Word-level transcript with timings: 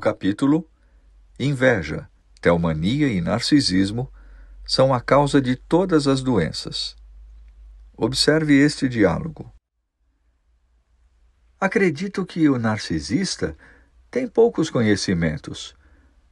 capítulo, 0.00 0.68
inveja, 1.38 2.08
teomania 2.40 3.08
e 3.08 3.20
narcisismo 3.20 4.12
são 4.64 4.92
a 4.92 5.00
causa 5.00 5.40
de 5.40 5.56
todas 5.56 6.06
as 6.06 6.22
doenças. 6.22 6.96
Observe 7.96 8.54
este 8.54 8.88
diálogo. 8.88 9.52
Acredito 11.60 12.24
que 12.26 12.48
o 12.48 12.58
narcisista 12.58 13.56
tem 14.10 14.26
poucos 14.26 14.70
conhecimentos, 14.70 15.76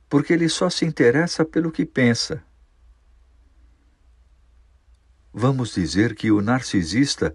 porque 0.09 0.33
ele 0.33 0.49
só 0.49 0.69
se 0.69 0.85
interessa 0.85 1.45
pelo 1.45 1.71
que 1.71 1.87
pensa. 1.87 2.43
Vamos 5.33 5.73
dizer 5.73 6.17
que 6.17 6.33
o 6.33 6.41
narcisista 6.41 7.33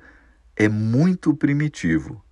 é 0.55 0.67
muito 0.67 1.33
primitivo. 1.35 2.24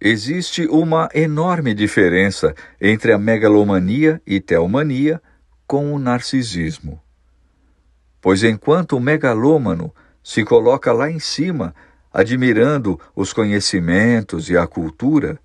Existe 0.00 0.66
uma 0.66 1.08
enorme 1.14 1.72
diferença 1.72 2.54
entre 2.80 3.12
a 3.12 3.18
megalomania 3.18 4.20
e 4.26 4.40
teomania 4.40 5.22
com 5.66 5.92
o 5.94 5.98
narcisismo. 5.98 7.02
Pois 8.20 8.42
enquanto 8.42 8.96
o 8.96 9.00
megalômano 9.00 9.94
se 10.22 10.44
coloca 10.44 10.92
lá 10.92 11.10
em 11.10 11.18
cima, 11.18 11.74
admirando 12.12 13.00
os 13.14 13.32
conhecimentos 13.32 14.50
e 14.50 14.56
a 14.56 14.66
cultura, 14.66 15.40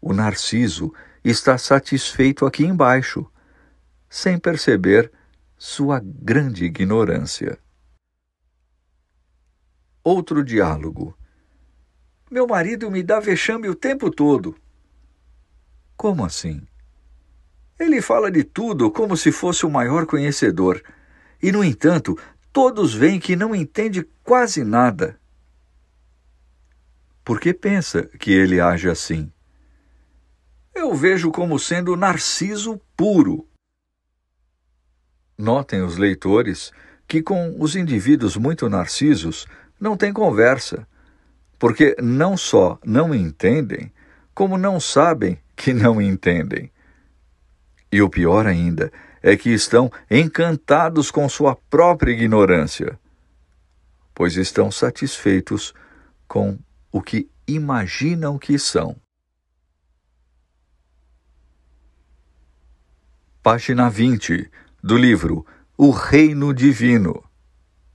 o 0.00 0.12
narciso 0.12 0.92
está 1.24 1.58
satisfeito 1.58 2.46
aqui 2.46 2.64
embaixo, 2.64 3.26
sem 4.08 4.38
perceber 4.38 5.10
sua 5.56 6.00
grande 6.04 6.64
ignorância. 6.64 7.58
Outro 10.04 10.44
diálogo. 10.44 11.16
Meu 12.32 12.46
marido 12.46 12.90
me 12.90 13.02
dá 13.02 13.20
vexame 13.20 13.68
o 13.68 13.74
tempo 13.74 14.10
todo. 14.10 14.56
Como 15.94 16.24
assim? 16.24 16.66
Ele 17.78 18.00
fala 18.00 18.30
de 18.30 18.42
tudo 18.42 18.90
como 18.90 19.18
se 19.18 19.30
fosse 19.30 19.66
o 19.66 19.70
maior 19.70 20.06
conhecedor, 20.06 20.82
e, 21.42 21.52
no 21.52 21.62
entanto, 21.62 22.18
todos 22.50 22.94
veem 22.94 23.20
que 23.20 23.36
não 23.36 23.54
entende 23.54 24.08
quase 24.24 24.64
nada. 24.64 25.20
Por 27.22 27.38
que 27.38 27.52
pensa 27.52 28.04
que 28.18 28.32
ele 28.32 28.62
age 28.62 28.88
assim? 28.88 29.30
Eu 30.74 30.94
vejo 30.94 31.30
como 31.30 31.58
sendo 31.58 31.94
narciso 31.96 32.80
puro. 32.96 33.46
Notem 35.36 35.82
os 35.82 35.98
leitores 35.98 36.72
que, 37.06 37.22
com 37.22 37.60
os 37.60 37.76
indivíduos 37.76 38.38
muito 38.38 38.70
narcisos, 38.70 39.46
não 39.78 39.98
tem 39.98 40.14
conversa 40.14 40.88
porque 41.62 41.94
não 42.02 42.36
só 42.36 42.76
não 42.84 43.14
entendem, 43.14 43.92
como 44.34 44.58
não 44.58 44.80
sabem 44.80 45.38
que 45.54 45.72
não 45.72 46.02
entendem. 46.02 46.72
E 47.92 48.02
o 48.02 48.10
pior 48.10 48.48
ainda 48.48 48.92
é 49.22 49.36
que 49.36 49.50
estão 49.50 49.88
encantados 50.10 51.08
com 51.08 51.28
sua 51.28 51.54
própria 51.54 52.10
ignorância, 52.10 52.98
pois 54.12 54.36
estão 54.36 54.72
satisfeitos 54.72 55.72
com 56.26 56.58
o 56.90 57.00
que 57.00 57.30
imaginam 57.46 58.40
que 58.40 58.58
são. 58.58 58.96
Página 63.40 63.88
20 63.88 64.50
do 64.82 64.96
livro 64.96 65.46
O 65.78 65.90
Reino 65.92 66.52
Divino, 66.52 67.22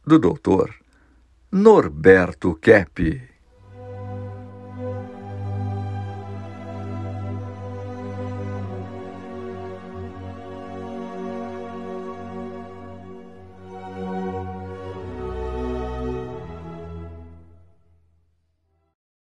do 0.05 0.17
Dr. 0.17 0.71
Norberto 1.51 2.55
Kepp. 2.55 3.35